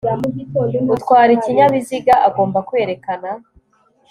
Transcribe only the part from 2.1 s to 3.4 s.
agomba kwerekana